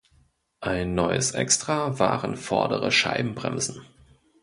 [0.61, 3.85] Ein neues Extra waren vordere Scheibenbremsen.